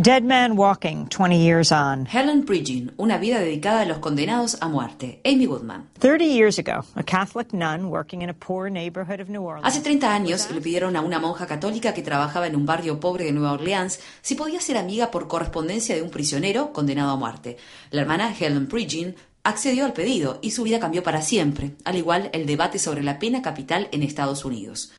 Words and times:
Dead 0.00 0.22
Man 0.22 0.56
Walking, 0.56 1.08
20 1.08 1.42
years 1.42 1.72
on. 1.72 2.06
Helen 2.06 2.44
Pridgeon, 2.44 2.92
una 2.98 3.18
vida 3.18 3.40
dedicada 3.40 3.80
a 3.80 3.84
los 3.84 3.98
condenados 3.98 4.56
a 4.60 4.68
muerte. 4.68 5.20
Amy 5.24 5.46
Goodman. 5.46 5.88
30 5.98 6.24
years 6.24 6.56
ago, 6.56 6.84
a 6.94 7.02
Catholic 7.02 7.52
nun 7.52 7.86
working 7.86 8.22
in 8.22 8.30
a 8.30 8.32
poor 8.32 8.70
neighborhood 8.70 9.20
of 9.20 9.28
New 9.28 9.42
Orleans. 9.42 9.66
Hace 9.66 9.80
30 9.80 10.14
años 10.14 10.48
le 10.54 10.60
pidieron 10.60 10.94
a 10.94 11.00
una 11.00 11.18
monja 11.18 11.48
católica 11.48 11.94
que 11.94 12.02
trabajaba 12.02 12.46
en 12.46 12.54
un 12.54 12.64
barrio 12.64 13.00
pobre 13.00 13.24
de 13.24 13.32
Nueva 13.32 13.54
Orleans 13.54 13.98
si 14.22 14.36
podía 14.36 14.60
ser 14.60 14.76
amiga 14.76 15.10
por 15.10 15.26
correspondencia 15.26 15.96
de 15.96 16.02
un 16.02 16.10
prisionero 16.10 16.72
condenado 16.72 17.10
a 17.10 17.16
muerte. 17.16 17.56
La 17.90 18.02
hermana 18.02 18.32
Helen 18.38 18.68
Pridgeon 18.68 19.16
accedió 19.42 19.84
al 19.84 19.94
pedido 19.94 20.38
y 20.42 20.50
su 20.50 20.62
vida 20.62 20.78
cambió 20.78 21.02
para 21.02 21.22
siempre, 21.22 21.74
al 21.84 21.96
igual 21.96 22.30
el 22.34 22.46
debate 22.46 22.78
sobre 22.78 23.02
la 23.02 23.18
pena 23.18 23.42
capital 23.42 23.88
en 23.92 24.02
Estados 24.02 24.44
Unidos. 24.44 24.92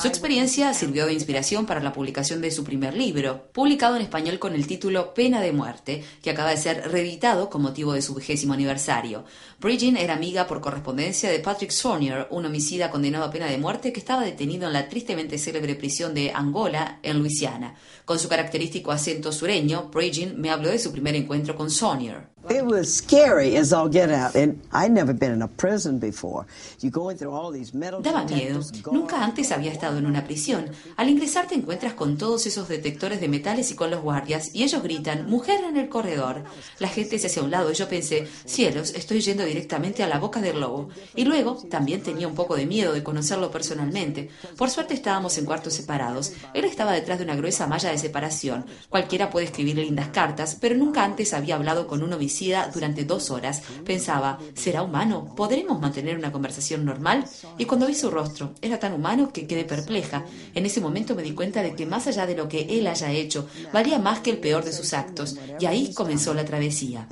Su 0.00 0.06
experiencia 0.06 0.74
sirvió 0.74 1.06
de 1.06 1.14
inspiración 1.14 1.64
para 1.64 1.80
la 1.80 1.94
publicación 1.94 2.42
de 2.42 2.50
su 2.50 2.62
primer 2.62 2.92
libro, 2.92 3.48
publicado 3.52 3.96
en 3.96 4.02
español 4.02 4.38
con 4.38 4.54
el 4.54 4.66
título 4.66 5.14
Pena 5.14 5.40
de 5.40 5.52
muerte, 5.52 6.04
que 6.22 6.28
acaba 6.28 6.50
de 6.50 6.58
ser 6.58 6.92
reeditado 6.92 7.48
con 7.48 7.62
motivo 7.62 7.94
de 7.94 8.02
su 8.02 8.14
vigésimo 8.14 8.52
aniversario. 8.52 9.24
Bridgin 9.60 9.96
era 9.96 10.12
amiga 10.12 10.46
por 10.46 10.60
correspondencia 10.60 11.30
de 11.30 11.38
Patrick 11.38 11.70
Saunier, 11.70 12.26
un 12.30 12.44
homicida 12.44 12.90
condenado 12.90 13.24
a 13.24 13.30
pena 13.30 13.46
de 13.46 13.56
muerte 13.56 13.90
que 13.90 14.00
estaba 14.00 14.24
detenido 14.24 14.66
en 14.66 14.74
la 14.74 14.90
tristemente 14.90 15.38
célebre 15.38 15.74
prisión 15.74 16.12
de 16.12 16.32
Angola, 16.32 16.98
en 17.02 17.18
Luisiana. 17.18 17.76
Con 18.04 18.18
su 18.18 18.28
característico 18.28 18.92
acento 18.92 19.32
sureño, 19.32 19.88
Bridgin 19.90 20.38
me 20.38 20.50
habló 20.50 20.68
de 20.68 20.78
su 20.78 20.92
primer 20.92 21.14
encuentro 21.14 21.56
con 21.56 21.70
Sawyer. 23.64 24.10
Daba 28.02 28.24
miedo. 28.24 28.60
Nunca 28.92 29.24
antes 29.24 29.50
había 29.50 29.72
estado 29.72 29.98
en 29.98 30.06
una 30.06 30.24
prisión. 30.24 30.66
Al 30.96 31.08
ingresar 31.08 31.46
te 31.46 31.54
encuentras 31.54 31.94
con 31.94 32.18
todos 32.18 32.46
esos 32.46 32.68
detectores 32.68 33.20
de 33.20 33.28
metales 33.28 33.70
y 33.70 33.74
con 33.74 33.90
los 33.90 34.02
guardias, 34.02 34.54
y 34.54 34.62
ellos 34.62 34.82
gritan, 34.82 35.28
mujer 35.28 35.64
en 35.64 35.76
el 35.76 35.88
corredor. 35.88 36.44
La 36.78 36.88
gente 36.88 37.18
se 37.18 37.28
hace 37.28 37.40
a 37.40 37.44
un 37.44 37.50
lado 37.50 37.70
y 37.70 37.74
yo 37.74 37.88
pensé, 37.88 38.28
cielos, 38.44 38.92
estoy 38.94 39.20
yendo 39.20 39.44
directamente 39.44 40.02
a 40.02 40.08
la 40.08 40.18
boca 40.18 40.40
del 40.40 40.60
lobo. 40.60 40.90
Y 41.14 41.24
luego 41.24 41.56
también 41.70 42.02
tenía 42.02 42.28
un 42.28 42.34
poco 42.34 42.56
de 42.56 42.66
miedo 42.66 42.92
de 42.92 43.02
conocerlo 43.02 43.50
personalmente. 43.50 44.28
Por 44.56 44.70
suerte 44.70 44.94
estábamos 44.94 45.38
en 45.38 45.46
cuartos 45.46 45.74
separados. 45.74 46.32
Él 46.52 46.64
estaba 46.64 46.92
detrás 46.92 47.18
de 47.18 47.24
una 47.24 47.36
gruesa 47.36 47.66
malla 47.66 47.90
de 47.90 47.98
separación. 47.98 48.66
Cualquiera 48.90 49.30
puede 49.30 49.46
escribir 49.46 49.78
lindas 49.78 50.08
cartas, 50.08 50.58
pero 50.60 50.74
nunca 50.74 51.04
antes 51.04 51.32
había 51.32 51.56
hablado 51.56 51.86
con 51.86 52.02
un 52.02 52.12
durante 52.72 53.04
dos 53.04 53.30
horas. 53.30 53.62
Pensaba, 53.84 54.38
¿será 54.54 54.82
humano? 54.82 55.34
¿Podremos 55.36 55.80
mantener 55.80 56.16
una 56.16 56.32
conversación 56.32 56.84
normal? 56.84 57.24
Y 57.58 57.64
cuando 57.64 57.86
vi 57.86 57.94
su 57.94 58.10
rostro, 58.10 58.54
era 58.60 58.78
tan 58.78 58.92
humano 58.92 59.30
que 59.32 59.46
quedé 59.46 59.64
perpleja. 59.64 60.24
En 60.54 60.66
ese 60.66 60.80
momento 60.80 61.14
me 61.14 61.22
di 61.22 61.32
cuenta 61.32 61.62
de 61.62 61.74
que 61.74 61.86
más 61.86 62.06
allá 62.06 62.26
de 62.26 62.36
lo 62.36 62.48
que 62.48 62.78
él 62.78 62.86
haya 62.86 63.10
hecho, 63.12 63.46
valía 63.72 63.98
más 63.98 64.20
que 64.20 64.30
el 64.30 64.38
peor 64.38 64.64
de 64.64 64.72
sus 64.72 64.92
actos. 64.94 65.36
Y 65.60 65.66
ahí 65.66 65.92
comenzó 65.94 66.34
la 66.34 66.44
travesía. 66.44 67.08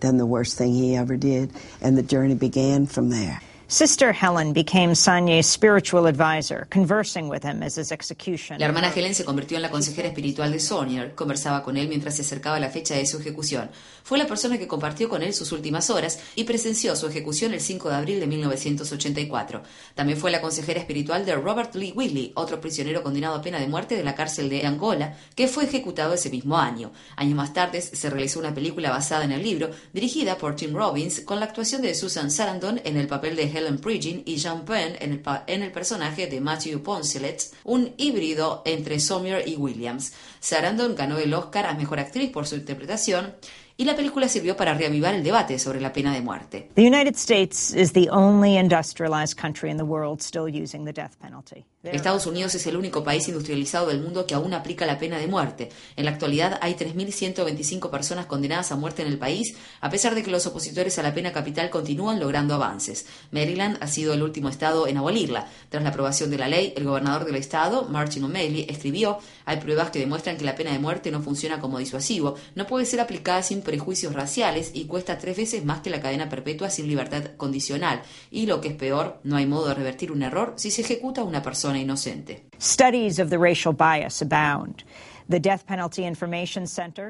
than 0.00 0.18
the 0.18 0.26
worst 0.26 0.58
thing 0.58 0.74
he 0.74 0.94
ever 0.96 1.16
did, 1.16 1.50
and 1.80 1.96
the 1.96 2.02
journey 2.02 2.34
began 2.34 2.86
from 2.86 3.08
there. 3.10 3.40
Sister 3.68 4.12
Helen 4.12 4.52
became 4.52 4.94
Sanye's 4.94 5.44
spiritual 5.44 6.06
advisor, 6.06 6.68
conversing 6.70 7.28
with 7.28 7.42
him 7.42 7.64
as 7.64 7.76
his 7.76 7.90
execution. 7.90 8.60
La 8.60 8.66
hermana 8.66 8.92
Helen 8.94 9.12
se 9.12 9.24
convirtió 9.24 9.56
en 9.56 9.62
la 9.62 9.72
consejera 9.72 10.06
espiritual 10.06 10.52
de 10.52 10.60
Sonier, 10.60 11.16
conversaba 11.16 11.64
con 11.64 11.76
él 11.76 11.88
mientras 11.88 12.14
se 12.14 12.22
acercaba 12.22 12.60
la 12.60 12.70
fecha 12.70 12.94
de 12.94 13.04
su 13.06 13.18
ejecución. 13.18 13.68
Fue 14.04 14.18
la 14.18 14.28
persona 14.28 14.56
que 14.56 14.68
compartió 14.68 15.08
con 15.08 15.24
él 15.24 15.34
sus 15.34 15.50
últimas 15.50 15.90
horas 15.90 16.20
y 16.36 16.44
presenció 16.44 16.94
su 16.94 17.08
ejecución 17.08 17.54
el 17.54 17.60
5 17.60 17.88
de 17.88 17.94
abril 17.96 18.20
de 18.20 18.28
1984. 18.28 19.62
También 19.96 20.16
fue 20.16 20.30
la 20.30 20.40
consejera 20.40 20.78
espiritual 20.78 21.26
de 21.26 21.34
Robert 21.34 21.74
Lee 21.74 21.92
Willie, 21.96 22.30
otro 22.36 22.60
prisionero 22.60 23.02
condenado 23.02 23.34
a 23.34 23.42
pena 23.42 23.58
de 23.58 23.66
muerte 23.66 23.96
de 23.96 24.04
la 24.04 24.14
cárcel 24.14 24.48
de 24.48 24.64
Angola, 24.64 25.16
que 25.34 25.48
fue 25.48 25.64
ejecutado 25.64 26.14
ese 26.14 26.30
mismo 26.30 26.56
año. 26.56 26.92
Años 27.16 27.34
más 27.34 27.52
tarde 27.52 27.82
se 27.82 28.10
realizó 28.10 28.38
una 28.38 28.54
película 28.54 28.90
basada 28.90 29.24
en 29.24 29.32
el 29.32 29.42
libro, 29.42 29.70
dirigida 29.92 30.38
por 30.38 30.54
Tim 30.54 30.72
Robbins, 30.72 31.22
con 31.22 31.40
la 31.40 31.46
actuación 31.46 31.82
de 31.82 31.96
Susan 31.96 32.30
Sarandon 32.30 32.80
en 32.84 32.96
el 32.96 33.08
papel 33.08 33.34
de 33.34 33.55
Helen 33.56 33.78
Pridgeon 33.78 34.22
y 34.24 34.36
Jean 34.36 34.64
Penn 34.64 34.96
en 35.00 35.12
el, 35.12 35.22
en 35.46 35.62
el 35.62 35.72
personaje 35.72 36.26
de 36.26 36.40
Matthew 36.40 36.82
Poncelet, 36.82 37.50
un 37.64 37.94
híbrido 37.96 38.62
entre 38.66 39.00
Sommer 39.00 39.46
y 39.48 39.56
Williams. 39.56 40.12
Sarandon 40.40 40.94
ganó 40.94 41.18
el 41.18 41.32
Oscar 41.32 41.66
a 41.66 41.74
Mejor 41.74 42.00
Actriz 42.00 42.30
por 42.30 42.46
su 42.46 42.56
interpretación 42.56 43.34
y 43.78 43.84
la 43.84 43.94
película 43.94 44.28
sirvió 44.28 44.56
para 44.56 44.74
reavivar 44.74 45.14
el 45.14 45.22
debate 45.22 45.58
sobre 45.58 45.80
la 45.80 45.92
pena 45.92 46.12
de 46.14 46.22
muerte. 46.22 46.70
The 46.74 46.86
United 46.86 47.16
States 47.16 47.74
is 47.74 47.92
the 47.92 48.08
only 48.10 48.56
industrialized 48.56 49.38
country 49.38 49.70
in 49.70 49.76
the 49.76 49.84
world 49.84 50.20
still 50.20 50.48
using 50.48 50.84
the 50.84 50.92
death 50.92 51.16
penalty. 51.20 51.66
Estados 51.92 52.26
Unidos 52.26 52.54
es 52.54 52.66
el 52.66 52.76
único 52.76 53.04
país 53.04 53.28
industrializado 53.28 53.86
del 53.86 54.00
mundo 54.00 54.26
que 54.26 54.34
aún 54.34 54.54
aplica 54.54 54.86
la 54.86 54.98
pena 54.98 55.18
de 55.18 55.28
muerte. 55.28 55.68
En 55.94 56.04
la 56.04 56.10
actualidad 56.10 56.58
hay 56.60 56.74
3.125 56.74 57.90
personas 57.90 58.26
condenadas 58.26 58.72
a 58.72 58.76
muerte 58.76 59.02
en 59.02 59.08
el 59.08 59.18
país, 59.18 59.54
a 59.80 59.90
pesar 59.90 60.14
de 60.14 60.22
que 60.22 60.30
los 60.30 60.46
opositores 60.46 60.98
a 60.98 61.02
la 61.02 61.14
pena 61.14 61.32
capital 61.32 61.70
continúan 61.70 62.18
logrando 62.18 62.54
avances. 62.54 63.06
Maryland 63.30 63.78
ha 63.80 63.86
sido 63.86 64.14
el 64.14 64.22
último 64.22 64.48
estado 64.48 64.88
en 64.88 64.96
abolirla. 64.96 65.46
Tras 65.68 65.82
la 65.82 65.90
aprobación 65.90 66.30
de 66.30 66.38
la 66.38 66.48
ley, 66.48 66.72
el 66.76 66.84
gobernador 66.84 67.24
del 67.24 67.36
estado, 67.36 67.84
Martin 67.84 68.24
O'Malley, 68.24 68.66
escribió: 68.68 69.18
Hay 69.44 69.58
pruebas 69.58 69.90
que 69.90 70.00
demuestran 70.00 70.36
que 70.36 70.44
la 70.44 70.56
pena 70.56 70.72
de 70.72 70.78
muerte 70.78 71.10
no 71.10 71.22
funciona 71.22 71.60
como 71.60 71.78
disuasivo, 71.78 72.34
no 72.54 72.66
puede 72.66 72.84
ser 72.84 73.00
aplicada 73.00 73.42
sin 73.42 73.62
prejuicios 73.66 74.14
raciales 74.14 74.70
y 74.72 74.84
cuesta 74.84 75.18
tres 75.18 75.36
veces 75.36 75.64
más 75.64 75.80
que 75.80 75.90
la 75.90 76.00
cadena 76.00 76.28
perpetua 76.28 76.70
sin 76.70 76.86
libertad 76.86 77.32
condicional. 77.36 78.00
Y 78.30 78.46
lo 78.46 78.60
que 78.60 78.68
es 78.68 78.74
peor, 78.74 79.18
no 79.24 79.36
hay 79.36 79.46
modo 79.46 79.68
de 79.68 79.74
revertir 79.74 80.12
un 80.12 80.22
error 80.22 80.54
si 80.56 80.70
se 80.70 80.82
ejecuta 80.82 81.22
a 81.22 81.24
una 81.24 81.42
persona 81.42 81.78
inocente. 81.78 82.46
Studies 82.60 83.18
of 83.18 83.28
the 83.28 83.36
racial 83.36 83.74
bias 83.74 84.22
abound. 84.22 84.84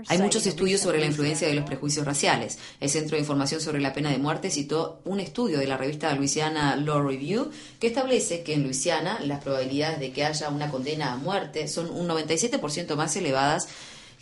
Hay 0.08 0.18
muchos 0.18 0.46
estudios 0.46 0.80
sobre 0.80 0.98
la 0.98 1.04
influencia 1.04 1.48
de 1.48 1.54
los 1.54 1.66
prejuicios 1.66 2.06
raciales. 2.06 2.58
El 2.80 2.88
Centro 2.88 3.16
de 3.16 3.20
Información 3.20 3.60
sobre 3.60 3.78
la 3.78 3.92
Pena 3.92 4.10
de 4.10 4.16
Muerte 4.16 4.50
citó 4.50 5.02
un 5.04 5.20
estudio 5.20 5.58
de 5.58 5.66
la 5.66 5.76
revista 5.76 6.14
Louisiana 6.14 6.76
Law 6.76 7.06
Review 7.06 7.50
que 7.78 7.88
establece 7.88 8.42
que 8.42 8.54
en 8.54 8.62
Luisiana 8.62 9.20
las 9.20 9.44
probabilidades 9.44 10.00
de 10.00 10.12
que 10.12 10.24
haya 10.24 10.48
una 10.48 10.70
condena 10.70 11.12
a 11.12 11.16
muerte 11.16 11.68
son 11.68 11.90
un 11.90 12.08
97% 12.08 12.96
más 12.96 13.14
elevadas 13.16 13.68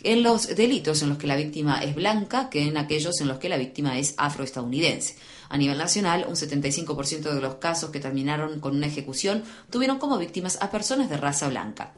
en 0.05 0.23
los 0.23 0.55
delitos 0.55 1.01
en 1.01 1.09
los 1.09 1.17
que 1.17 1.27
la 1.27 1.35
víctima 1.35 1.83
es 1.83 1.95
blanca 1.95 2.49
que 2.49 2.67
en 2.67 2.77
aquellos 2.77 3.19
en 3.21 3.27
los 3.27 3.39
que 3.39 3.49
la 3.49 3.57
víctima 3.57 3.97
es 3.97 4.13
afroestadounidense. 4.17 5.15
A 5.49 5.57
nivel 5.57 5.77
nacional, 5.77 6.25
un 6.27 6.35
75% 6.35 7.33
de 7.33 7.41
los 7.41 7.55
casos 7.55 7.89
que 7.89 7.99
terminaron 7.99 8.59
con 8.59 8.75
una 8.75 8.87
ejecución 8.87 9.43
tuvieron 9.69 9.99
como 9.99 10.17
víctimas 10.17 10.57
a 10.61 10.71
personas 10.71 11.09
de 11.09 11.17
raza 11.17 11.47
blanca. 11.49 11.91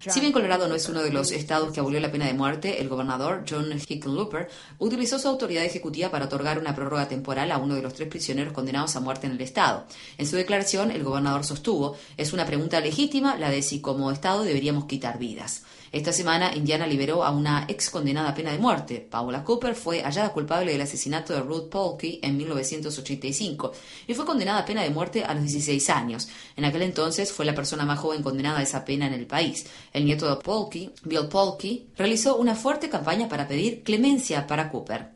Si 0.00 0.20
bien 0.20 0.32
Colorado 0.32 0.68
no 0.68 0.74
es 0.74 0.88
uno 0.88 1.02
de 1.02 1.10
los 1.10 1.32
estados 1.32 1.72
que 1.72 1.80
abolió 1.80 2.00
la 2.00 2.12
pena 2.12 2.26
de 2.26 2.34
muerte, 2.34 2.80
el 2.80 2.88
gobernador 2.88 3.44
John 3.48 3.72
Hickenlooper 3.72 4.48
utilizó 4.78 5.18
su 5.18 5.28
autoridad 5.28 5.64
ejecutiva 5.64 6.10
para 6.10 6.26
otorgar 6.26 6.58
una 6.58 6.74
prórroga 6.74 7.08
temporal 7.08 7.50
a 7.52 7.58
uno 7.58 7.74
de 7.74 7.82
los 7.82 7.94
tres 7.94 8.08
prisioneros 8.08 8.52
condenados 8.52 8.96
a 8.96 9.00
muerte 9.00 9.26
en 9.26 9.32
el 9.32 9.40
estado. 9.40 9.84
En 10.16 10.26
su 10.26 10.36
declaración, 10.36 10.90
el 10.90 11.04
gobernador 11.04 11.44
sostuvo, 11.44 11.96
es 12.16 12.32
una 12.32 12.46
pregunta 12.46 12.80
legítima 12.80 13.36
la 13.36 13.50
de 13.50 13.62
si 13.62 13.80
como 13.80 14.10
estado 14.10 14.42
deberíamos 14.42 14.84
quitar 14.84 15.18
vidas. 15.18 15.64
Esta 15.90 16.12
semana, 16.12 16.54
Indiana 16.54 16.86
liberó 16.86 17.24
a 17.24 17.30
una 17.30 17.64
ex 17.68 17.88
condenada 17.88 18.30
a 18.30 18.34
pena 18.34 18.52
de 18.52 18.58
muerte. 18.58 18.97
Paula 19.00 19.44
Cooper 19.44 19.74
fue 19.74 20.02
hallada 20.02 20.32
culpable 20.32 20.72
del 20.72 20.80
asesinato 20.80 21.32
de 21.32 21.40
Ruth 21.40 21.68
Polky 21.68 22.20
en 22.22 22.36
1985 22.36 23.72
y 24.06 24.14
fue 24.14 24.24
condenada 24.24 24.60
a 24.60 24.64
pena 24.64 24.82
de 24.82 24.90
muerte 24.90 25.24
a 25.24 25.34
los 25.34 25.42
16 25.42 25.90
años. 25.90 26.28
En 26.56 26.64
aquel 26.64 26.82
entonces 26.82 27.32
fue 27.32 27.44
la 27.44 27.54
persona 27.54 27.84
más 27.84 27.98
joven 27.98 28.22
condenada 28.22 28.58
a 28.58 28.62
esa 28.62 28.84
pena 28.84 29.06
en 29.06 29.14
el 29.14 29.26
país. 29.26 29.66
El 29.92 30.04
nieto 30.04 30.28
de 30.28 30.42
Polky, 30.42 30.90
Bill 31.04 31.28
Polky, 31.28 31.88
realizó 31.96 32.36
una 32.36 32.54
fuerte 32.54 32.88
campaña 32.88 33.28
para 33.28 33.46
pedir 33.46 33.82
clemencia 33.82 34.46
para 34.46 34.70
Cooper. 34.70 35.12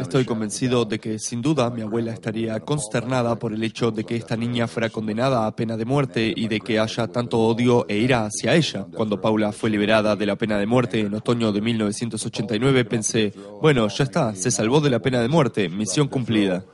Estoy 0.00 0.24
convencido 0.24 0.84
de 0.84 0.98
que 0.98 1.18
sin 1.18 1.42
duda 1.42 1.70
mi 1.70 1.82
abuela 1.82 2.12
estaría 2.12 2.58
consternada 2.60 3.36
por 3.36 3.52
el 3.52 3.62
hecho 3.62 3.90
de 3.90 4.04
que 4.04 4.16
esta 4.16 4.36
niña 4.36 4.66
fuera 4.66 4.90
condenada 4.90 5.46
a 5.46 5.54
pena 5.54 5.76
de 5.76 5.84
muerte 5.84 6.32
y 6.34 6.48
de 6.48 6.60
que 6.60 6.78
haya 6.78 7.08
tanto 7.08 7.38
odio 7.38 7.86
e 7.88 7.96
ira 7.96 8.26
hacia 8.26 8.54
ella 8.54 8.86
cuando 8.94 9.20
Paula 9.20 9.52
fue 9.52 9.70
liberada 9.70 10.16
de 10.16 10.26
la 10.26 10.36
pena 10.36 10.58
de 10.58 10.66
muerte 10.66 11.00
en 11.00 11.14
otoño 11.14 11.52
de 11.52 11.60
1989, 11.60 12.65
pensé, 12.84 13.32
bueno, 13.60 13.88
ya 13.88 14.04
está, 14.04 14.34
se 14.34 14.50
salvó 14.50 14.80
de 14.80 14.90
la 14.90 14.98
pena 14.98 15.20
de 15.20 15.28
muerte, 15.28 15.68
misión 15.68 16.08
cumplida. 16.08 16.64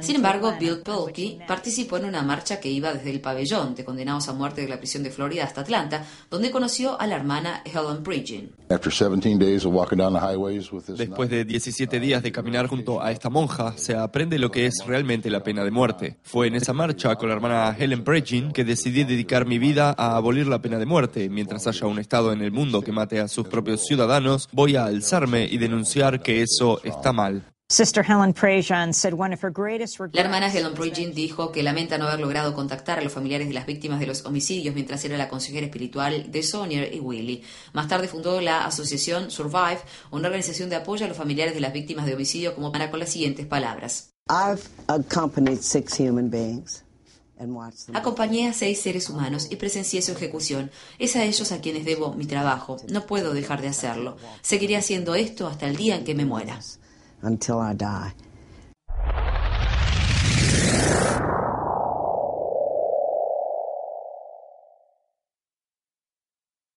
Sin 0.00 0.16
embargo, 0.16 0.54
Bill 0.58 0.78
Pelkey 0.82 1.40
participó 1.46 1.98
en 1.98 2.06
una 2.06 2.22
marcha 2.22 2.58
que 2.58 2.70
iba 2.70 2.94
desde 2.94 3.10
el 3.10 3.20
pabellón 3.20 3.74
de 3.74 3.84
condenados 3.84 4.28
a 4.28 4.32
muerte 4.32 4.62
de 4.62 4.68
la 4.68 4.78
prisión 4.78 5.02
de 5.02 5.10
Florida 5.10 5.44
hasta 5.44 5.60
Atlanta, 5.60 6.06
donde 6.30 6.50
conoció 6.50 6.98
a 6.98 7.06
la 7.06 7.16
hermana 7.16 7.62
Helen 7.66 8.02
Pridgeon. 8.02 8.50
Después 10.96 11.28
de 11.28 11.44
17 11.44 12.00
días 12.00 12.22
de 12.22 12.32
caminar 12.32 12.66
junto 12.66 13.02
a 13.02 13.12
esta 13.12 13.28
monja, 13.28 13.74
se 13.76 13.94
aprende 13.94 14.38
lo 14.38 14.50
que 14.50 14.64
es 14.64 14.82
realmente 14.86 15.28
la 15.28 15.42
pena 15.42 15.62
de 15.64 15.70
muerte. 15.70 16.16
Fue 16.22 16.46
en 16.46 16.54
esa 16.54 16.72
marcha 16.72 17.14
con 17.16 17.28
la 17.28 17.34
hermana 17.34 17.76
Helen 17.78 18.04
Pridgeon 18.04 18.52
que 18.52 18.64
decidí 18.64 19.04
dedicar 19.04 19.44
mi 19.44 19.58
vida 19.58 19.94
a 19.98 20.16
abolir 20.16 20.46
la 20.46 20.62
pena 20.62 20.78
de 20.78 20.86
muerte. 20.86 21.28
Mientras 21.28 21.66
haya 21.66 21.86
un 21.86 21.98
Estado 21.98 22.32
en 22.32 22.40
el 22.40 22.52
mundo 22.52 22.80
que 22.80 22.92
mate 22.92 23.20
a 23.20 23.28
sus 23.28 23.46
propios 23.48 23.84
ciudadanos, 23.84 24.48
voy 24.52 24.76
a 24.76 24.86
alzarme 24.86 25.44
y 25.44 25.58
denunciar 25.58 26.21
que 26.22 26.42
eso 26.42 26.82
está 26.84 27.12
mal. 27.12 27.52
La 30.12 30.20
hermana 30.20 30.52
Helen 30.52 30.74
Pridgeon 30.74 31.14
dijo 31.14 31.50
que 31.52 31.62
lamenta 31.62 31.96
no 31.96 32.06
haber 32.06 32.20
logrado 32.20 32.52
contactar 32.52 32.98
a 32.98 33.02
los 33.02 33.14
familiares 33.14 33.48
de 33.48 33.54
las 33.54 33.64
víctimas 33.64 33.98
de 33.98 34.06
los 34.06 34.26
homicidios 34.26 34.74
mientras 34.74 35.02
era 35.06 35.16
la 35.16 35.30
consejera 35.30 35.64
espiritual 35.64 36.30
de 36.30 36.42
Sonier 36.42 36.92
y 36.94 37.00
Willie. 37.00 37.42
Más 37.72 37.88
tarde 37.88 38.08
fundó 38.08 38.42
la 38.42 38.66
asociación 38.66 39.30
Survive, 39.30 39.80
una 40.10 40.28
organización 40.28 40.68
de 40.68 40.76
apoyo 40.76 41.06
a 41.06 41.08
los 41.08 41.16
familiares 41.16 41.54
de 41.54 41.60
las 41.60 41.72
víctimas 41.72 42.04
de 42.04 42.12
homicidio, 42.14 42.54
como 42.54 42.72
para 42.72 42.90
con 42.90 43.00
las 43.00 43.08
siguientes 43.08 43.46
palabras. 43.46 44.12
Acompañé 47.94 48.48
a 48.48 48.52
seis 48.52 48.80
seres 48.80 49.08
humanos 49.10 49.48
y 49.50 49.56
presencié 49.56 50.02
su 50.02 50.12
ejecución. 50.12 50.70
Es 50.98 51.16
a 51.16 51.24
ellos 51.24 51.52
a 51.52 51.60
quienes 51.60 51.84
debo 51.84 52.14
mi 52.14 52.26
trabajo. 52.26 52.76
No 52.88 53.06
puedo 53.06 53.34
dejar 53.34 53.60
de 53.60 53.68
hacerlo. 53.68 54.16
Seguiré 54.42 54.76
haciendo 54.76 55.14
esto 55.14 55.46
hasta 55.46 55.66
el 55.66 55.76
día 55.76 55.96
en 55.96 56.04
que 56.04 56.14
me 56.14 56.24
muera. 56.24 56.58